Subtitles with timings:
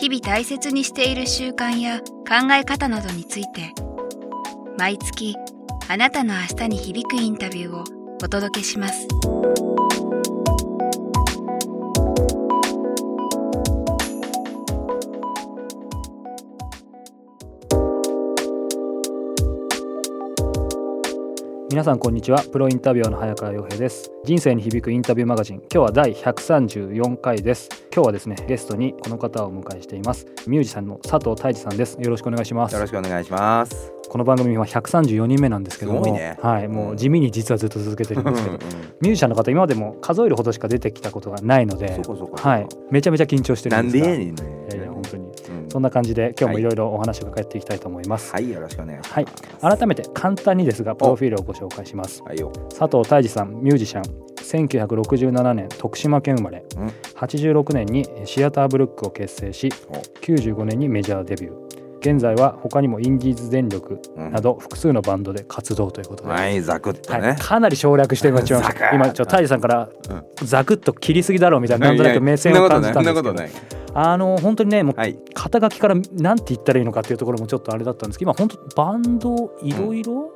[0.00, 3.74] 日々大切にしている習慣や考え方などについて
[4.78, 5.36] 毎月
[5.88, 7.84] あなたの明日に響くインタビューを
[8.22, 9.06] お届けします。
[21.70, 22.42] 皆さんこんにちは。
[22.42, 24.10] プロインタビュアーの早川洋平です。
[24.24, 25.58] 人生に響くインタビューマガジン。
[25.58, 27.68] 今日は第134回です。
[27.94, 30.26] 今日はですねゲストにこの方をお迎えしています。
[30.48, 31.96] ミュージシャンの佐藤泰治さんです。
[32.00, 32.74] よろしくお願いします。
[32.74, 33.92] よろしくお願いします。
[34.08, 36.36] この番組は134人目なんですけどもね。
[36.42, 38.58] はいもう地味に実はずっと続けてるんですけど。
[38.58, 42.00] ミュージシャンの方今までも数えるほどしか出てきたことがないので
[42.42, 44.06] はいめちゃめちゃ緊張してるなんんですが。
[44.08, 44.59] でやねんね。
[45.70, 49.14] そんな感じで今日もいろいろお話を伺っていきたいと思います、はい、よろしくお願いします。
[49.14, 49.26] はい。
[49.78, 52.22] 改めて簡単にですがプロフィールをご紹介します。
[52.22, 52.52] はいよ。
[52.76, 54.02] 佐藤泰治さんミュージシャン。
[54.40, 56.64] 1967年徳島県生まれ。
[56.76, 56.86] うん。
[57.14, 59.92] 86年にシアターブルックを結成しお。
[60.22, 61.70] 95年にメジャーデビュー。
[62.00, 64.32] 現在は他にもインディーズ電力うん。
[64.32, 67.22] など複数のバンドで活動ということで、はい、ザクッとはい。
[67.22, 67.36] ね。
[67.38, 70.24] かなり省略してみまし ザクッ今ちょっと泰治さんからうん。
[70.42, 73.79] ザクッと切りすぎだろうみたいななんとなく目線を感じたんですけど。
[73.94, 75.18] あの本当にねもうはい。
[75.34, 80.32] 肩書きからなんて言ったらいいのかっていうところもちょっとあれだったんですけど今本当バンドいろいろ？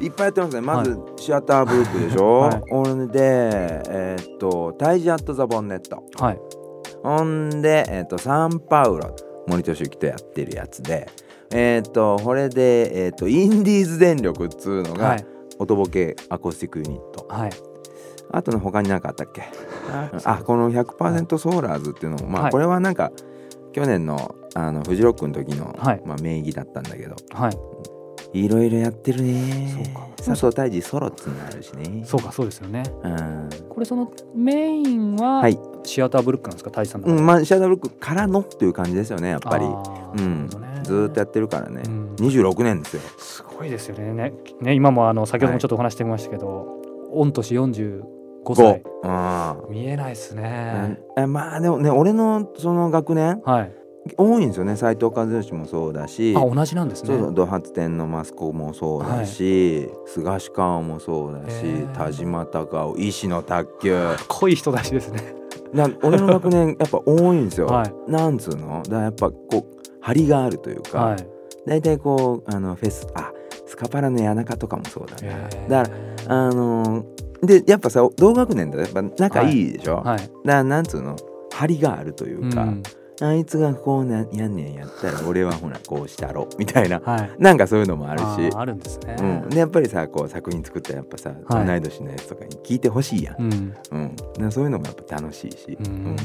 [0.00, 0.60] いっぱいやってますね。
[0.62, 2.40] まず、シアターブルックでしょ？
[2.40, 6.02] はいほんで、えーっと、タイジアット・ザ・ボンネット。
[6.22, 6.40] はい
[7.02, 9.14] ほんで、えーっと、サンパウロ、
[9.46, 11.06] 森俊之とやってるやつで、
[11.52, 15.26] えーっと、これで、えーっと、インディーズ電力っつうのがはい、
[15.58, 17.26] 音ボケアコースティックユニット。
[17.28, 17.50] はい
[18.36, 19.42] あとの他に何かあったっけ？
[20.24, 22.48] あこの100%ソーラーズっていうのも、まはい。
[22.48, 23.12] あこれはなんか
[23.72, 26.02] 去年のあのフジロックの時の、はい。
[26.04, 27.16] まあ、名義だったんだけど。
[27.30, 27.58] はい。
[28.32, 29.72] いろいろやってるね。
[29.84, 30.08] そうか。
[30.16, 32.04] 佐藤泰治ソロっつうのあるしね。
[32.04, 32.82] そうかそうですよね。
[33.02, 35.58] うん、これそのメインははい。
[35.84, 36.70] シアターブルックなんですか？
[36.70, 39.64] 泰治さんのうん、まあシャドウブルックからのっていう感じですよねやっぱり。
[39.64, 39.68] う
[40.20, 40.48] ん。
[40.82, 42.14] ずーっとやってるからね、うん。
[42.16, 43.02] 26年ですよ。
[43.18, 44.12] すごいですよね。
[44.12, 46.66] ねね今もあの先ほどもちょっとお話してましたけど、
[47.12, 47.54] 御年
[48.44, 53.40] 45歳あ見えないですね、えまあでもね俺のその学年。
[53.44, 53.72] はい。
[54.18, 54.76] 多いんですよね。
[54.76, 56.34] 斎藤和義もそうだし。
[56.36, 57.08] あ同じなんですね。
[57.08, 57.34] そうそう。
[57.34, 61.64] ド発展のマスコもそうだし、菅氏川もそうだし。
[61.64, 61.92] へー。
[61.94, 63.98] 田島隆夫石野卓球。
[64.28, 65.34] 濃い人たちですね。
[65.72, 67.94] な俺の学年 やっぱ多いんですよ、はい。
[68.06, 68.82] なんつうの？
[68.86, 69.64] だやっぱこう
[70.02, 71.16] 張りがあるというか、はい。
[71.66, 73.32] 大体こうあのフェスあ
[73.64, 75.70] スカパラの谷中とかもそうだな、へー。
[75.70, 75.90] だか
[76.28, 77.04] らあのー
[77.46, 80.18] でやっぱさ同学年だとやっぱ仲いいでしょ、はい。
[80.18, 81.16] だからなんつうの？
[81.52, 82.82] 張りがあるというか、うん。
[83.20, 87.30] あいつがこうなやんねんやったら俺はほらこうしたろみたいなはい。
[87.38, 88.50] なんかそういうのもあるし。
[88.52, 91.66] あるんですね、うん、でやっぱりさこう作品作ったらやっぱさ、はい。
[91.66, 93.74] 同い年のやつとかに聞いてほしいやん、うん。
[94.40, 94.50] うん。
[94.50, 96.16] そういうのもやっぱ楽しいし、うーん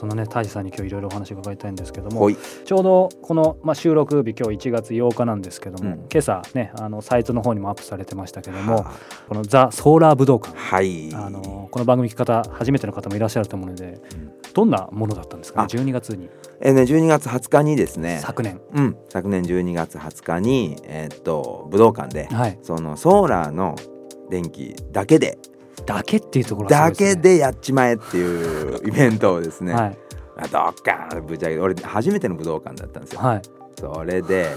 [0.00, 5.96] そのね泰治さんに今日いろいろお話を伺いたいんですけどもちょうどこの、まあ、収録日今日1月8日なんですけども、うん。
[6.10, 8.92] 今朝ねあのサイトの方にもアップされてましたけどもは
[9.28, 11.14] このザ・ソーラー武道館はい。
[11.14, 14.30] あのこの番組聞き方初めての方もいらっしゃると思うのでうん。
[14.54, 15.76] どんなものだったんですかねあ。
[15.76, 16.30] 12月に？
[16.62, 18.20] えーね12月20日にですね。
[18.22, 18.58] 昨年。
[18.72, 18.96] うん。
[19.10, 22.58] 昨年12月20日にえーっと武道館ではい。
[22.62, 23.76] そのソーラーの
[24.30, 25.38] 電気だけで
[25.94, 29.98] だけっていうところがだけでやっちまえっていうイベントをですね、はい。
[30.36, 33.20] あどっかぶち上げて俺初めての武道館だったんですよ。
[33.20, 33.42] はい。
[33.78, 34.48] それで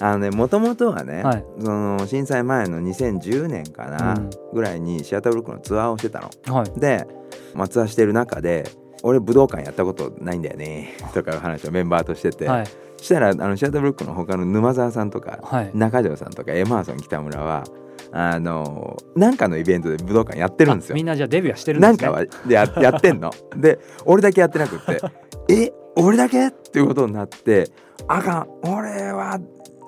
[0.00, 1.44] あのねもともとはね、はい。
[1.60, 4.30] その震災前の2010年かな、うん。
[4.52, 6.54] ぐらいにシアターブルックのツアーをしてたの。
[6.54, 6.80] はい。
[6.80, 7.06] で、
[7.54, 8.70] まあ、ツアーしてる中で
[9.02, 12.66] 俺武道館やったことないんだよねとかいう話をメンバーとしてて、はい。
[13.00, 15.70] したらあのシアターブルックの他の沼沢さんとかはい。
[15.74, 17.64] 中条さんとかエマーソン北村は
[18.12, 20.94] あのなんかのイベントで武道館やってるんですよ。
[20.94, 21.02] あみ。
[21.02, 21.96] んなじゃあデビューはしてるんですね。
[21.98, 23.30] なんかはでや やってんの。
[23.56, 25.00] で俺だけやってなくって
[25.52, 27.68] え俺だけっていうことになって
[28.06, 28.48] あかん。
[28.62, 29.38] 俺は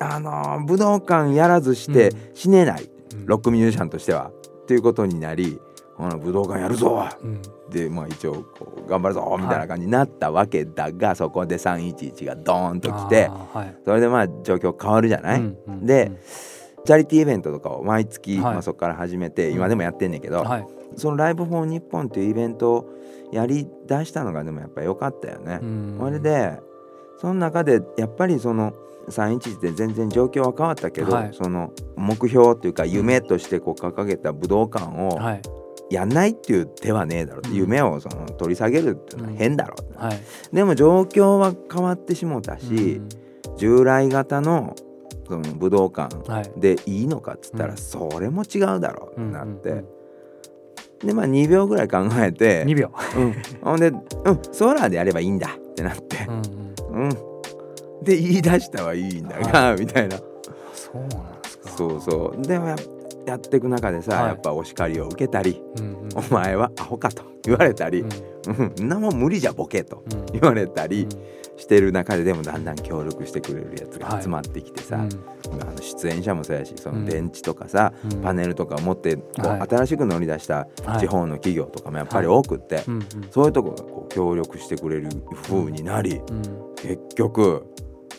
[0.00, 2.18] あの武道館やらずしてうん。
[2.34, 3.26] 死ねない、うん。
[3.26, 4.30] ロックミュージシャンとしては。
[4.62, 5.60] っていうことになり
[5.96, 7.06] ほな武道館やるぞ。
[7.22, 7.42] うん。
[7.70, 13.76] でまあ一応こう頑張るぞみたいな感じになったわけだが、そこで311がドーンと来てはい。
[13.84, 15.86] それでまあ状況変わるじゃない、うんうん。
[15.86, 16.12] で
[16.84, 18.54] チャリティーイベントとかを毎月、はい。
[18.54, 20.66] まあ、そこから始めて今でもやってんねんけど、はい。
[20.96, 22.90] その Live for 日本っていうイベントを
[23.32, 25.60] やりだしたのがでもやっぱ良かったよね。
[25.62, 25.96] うん。
[25.98, 26.58] それで
[27.18, 28.72] その中でやっぱりその
[29.08, 31.30] 311で全然状況は変わったけど、はい。
[31.32, 35.42] その目標っていうか夢としてこう掲げた武道館をはい。
[35.90, 37.54] やんないっていう手はねえだろううん。
[37.54, 40.20] 夢をその取り下げるっていうのは変だろうって、はい。
[40.52, 43.00] でも状況は変わってしもたし、
[43.56, 44.76] 従来型の
[45.30, 46.12] その武道館
[46.58, 47.76] でいいのかっつったら、うん。
[47.78, 49.84] それも違うだろうってなって、
[51.06, 52.90] でまあ2秒ぐらい考えて2秒。
[53.16, 53.98] うん、ほんで、うん、
[54.50, 56.26] ソーラーでやればいいんだってなって。
[56.26, 56.42] う、ん
[56.96, 57.04] うん。
[57.04, 57.10] うん、
[58.02, 60.18] で言い出したはいいんだが、みたいな。
[60.74, 61.68] そうなんですか。
[61.70, 62.42] そうそう。
[62.42, 62.76] でもや
[63.30, 64.26] やっていく中でさ、はい。
[64.28, 68.08] やっぱお叱りを受けたりうんうん「お前はアホか」と言われたりうん
[68.56, 70.26] 「うん、そんなもん無理じゃボケ」とうん。
[70.32, 71.06] 言われたり
[71.56, 75.62] してる中ででもだんだん協力してくれるやつが集まってきてさ、うん。
[75.62, 77.04] あの出演者もそうやしそうん。
[77.04, 78.22] の電池とかさ、うん。
[78.22, 79.60] パネルとかを持ってこう、はい。
[79.68, 81.00] 新しく乗り出したはい。
[81.00, 82.82] 地方の企業とかもやっぱり多くって、
[83.30, 85.08] そういうとこがこう協力してくれる
[85.42, 86.42] 風になり、うん。
[86.76, 87.66] 結局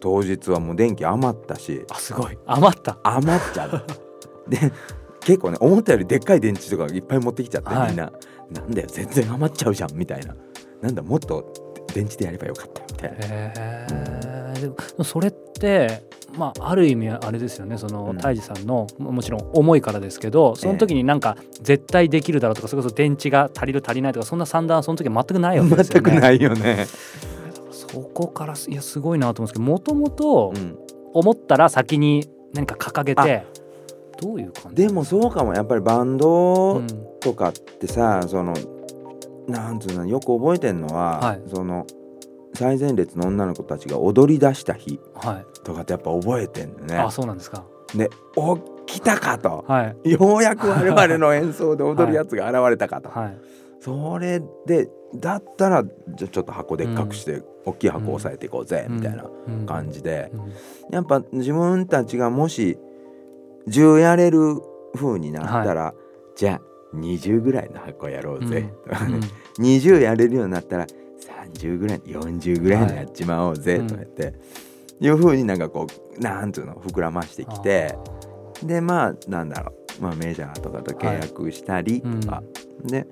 [0.00, 1.84] 当日はもう電気余ったし。
[1.90, 2.38] あすごい。
[2.46, 2.98] 余った。
[3.04, 3.82] 余っちゃう
[4.48, 4.72] で
[5.20, 7.88] 結構ね思ったよりでっかい電池とかいっぱい持ってきちゃって、はい。
[7.88, 8.12] みんな。
[8.50, 10.34] なんだよ全然余っちゃうじゃんみたいな。
[10.80, 11.52] なんだもっと
[11.92, 14.54] 電池でやればよかったみたいな。
[14.54, 16.02] でもそれって
[16.32, 17.76] まあある意味あれですよね。
[17.76, 18.16] そのうん。
[18.16, 26.10] 泰治さんのももちろん思いからですけどその時になんか絶対できるだろうとかそれこそ電池が足りる足りないとかそんな算段はその時は全くないわけですよね。
[26.10, 26.86] 全くないよね。
[27.70, 30.78] そこからいやすごいなと思うんですけどもともとうん。
[31.14, 33.46] 思ったら先に何か掲げて
[34.20, 34.86] どういう感じ？
[34.86, 35.54] でもそうかも。
[35.54, 36.86] やっぱりバンうドん。
[37.20, 38.54] とかってさ、その
[39.46, 41.42] なんつうのよく覚えてんのは、はい。
[41.46, 41.86] その
[42.54, 45.62] 最前列の女の子たちが踊り出した日はい。
[45.64, 46.96] とかってやっぱ覚えてんのね。
[46.96, 47.64] あそうなんですか。
[47.94, 48.56] でお
[48.86, 49.64] 来たかと。
[49.68, 50.10] はい。
[50.10, 53.38] ようやく我々の演奏で踊るやつが現れたかと、はい。
[53.80, 59.66] それでだったらじゃあちょっと箱でっかくして、大きい箱を押さえていこうぜ、みたいなうん。
[59.66, 60.52] 感じで、うん。
[60.90, 62.78] やっぱ自分たちがもし
[63.68, 64.60] 10やれる
[64.94, 65.94] 風になったら、
[66.36, 69.20] じゃあ20ぐらいの箱やろうぜ、とかね。
[69.58, 70.86] 20やれるようになったら
[71.52, 74.34] 30ぐらい40ぐらいのやっちまおうぜ、はいとか言って、
[75.00, 75.86] いう風になんかこ
[76.16, 77.96] うなんつうの膨らましてきて。
[78.62, 82.42] でまあなんだろう、まあ、メジャーとかと契約したりとか、
[82.84, 83.06] で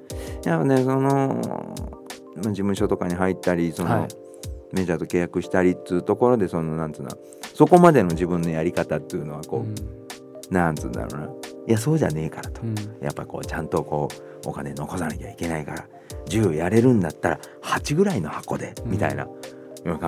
[0.45, 4.09] やっぱねその、まあ、事務所とかに入ったりその、はい。
[4.73, 7.11] メジャーと契約したりっつうところでそのなんつうの
[7.55, 10.06] そこまでの自分のやり方っていうのはこう、うん
[10.51, 11.27] なんつうんだろうな。
[11.69, 12.75] いやそうじゃねえからと、うん。
[13.03, 14.09] やっぱこうちゃんとこ
[14.45, 15.87] うお金残さなきゃいけないから
[16.27, 18.91] 10やれるんだったら8ぐらいの箱で、うん。
[18.93, 19.33] みたいな考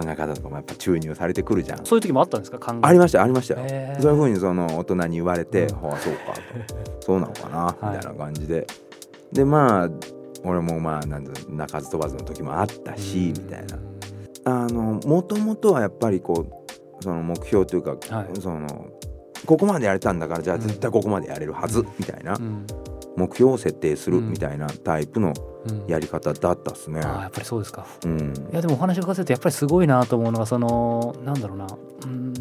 [0.07, 1.85] え方とかもやっぱ注入されてくるじゃん。
[1.85, 2.59] そういう時もあったんですか？
[2.59, 3.61] 考えありましたありましたよ。
[4.01, 5.91] そういうふうにその大人に言われて、うん。
[5.91, 6.41] ああそうかと。
[7.07, 7.97] そうなのかな、はい。
[7.97, 8.67] みたいな感じで。
[9.33, 9.91] でまあ
[10.45, 13.79] 俺もまあなんだ鳴かず飛ばずの時もあったし、みたいな。
[14.45, 16.47] あのもともとはやっぱりこ
[17.01, 18.41] うその目標というか、はい。
[18.41, 18.67] その
[19.49, 22.35] ここまでやれたんだからじゃあ絶対ここまでやれるはず、みたいな。
[22.35, 22.67] うん。
[23.17, 24.31] 目標を設定するうん。
[24.31, 25.33] みたいなタイプの
[25.65, 25.87] うん。
[25.89, 27.01] やり方だったっすね。
[27.03, 27.87] ああやっぱりそうですか。
[28.05, 28.35] うん。
[28.53, 31.67] いやでもお話を伺ってるとやっぱりすごいなと思うのがそのなんだろうな、
[32.05, 32.35] うん、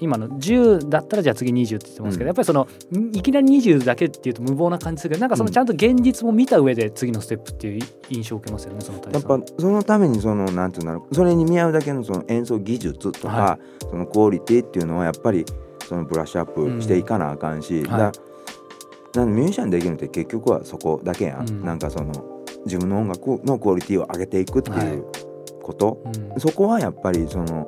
[0.00, 2.28] 今の10だったらじゃあ次20って言ってますけど、うん。
[2.28, 7.80] やっぱりそのんいきなり20だけっていうと無謀な感じするけどなんかそのちゃんと現実も見た上で次のステップっていう
[8.10, 11.14] 印象を受けますよねその大やっぱそのためにそのなんていうんだろう。
[11.14, 15.44] それに見合うだけのその演奏技術とか、はそのクオリティっていうのはやっぱり
[15.90, 19.18] そのブラッシュアップしていかなあかんし、だんはい。
[19.18, 21.64] なんミュージシャンできるのって結局はそこだけやん、うん。
[21.64, 22.12] なんかその
[22.64, 25.04] 自分の音楽のクオリティを上げていくっていう
[25.60, 26.40] こと、うん。
[26.40, 27.66] そこはやっぱりその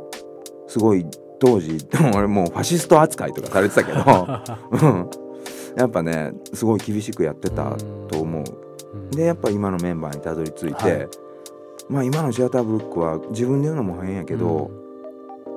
[0.69, 1.05] すごい
[1.41, 3.99] 当時俺もうファシスト扱いとかされてたけど。
[4.71, 5.11] うん。
[5.77, 7.77] やっぱねすごい厳しくやってた
[8.07, 8.45] と思う。
[8.95, 9.11] うん。
[9.11, 11.09] でやっぱ今のメンバーにたどり着いて、はい。
[11.89, 14.71] まあ今のシアターブルックは自分で言うのも変やけど、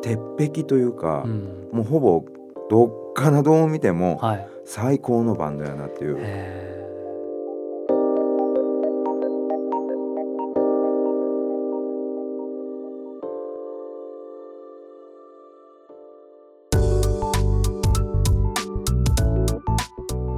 [0.01, 1.69] 鉄壁というかう、ん。
[1.71, 2.25] もうほぼ
[2.69, 4.47] どっからどう見てもはい。
[4.65, 6.73] 最高のバンドやなっていう、へ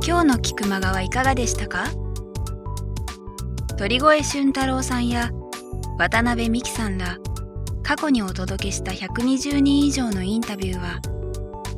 [0.05, 1.85] 今日の菊間川はいかがでしたか？
[3.77, 5.31] 鳥越俊太郎さんや
[5.97, 7.17] 渡辺美樹さんら
[7.83, 10.99] 過去にお届けした120人以上のインタビューは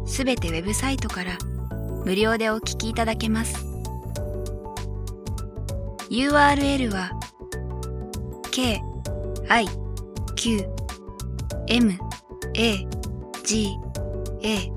[0.09, 1.37] すべてウェブサイトから
[2.03, 3.63] 無料でお聞きいただけます。
[6.09, 7.11] URL は
[8.51, 8.81] k
[9.47, 9.67] i
[10.35, 10.65] q
[11.67, 11.93] m
[12.55, 12.87] a
[13.43, 13.69] g
[14.41, 14.71] a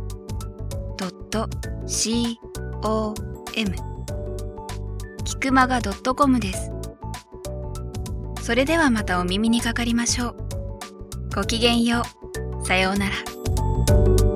[5.24, 6.70] キクマガ .com です。
[8.42, 10.36] それではまたお耳にかかりましょう。
[11.34, 12.02] ごきげんよ
[12.60, 12.66] う。
[12.66, 14.31] さようなら。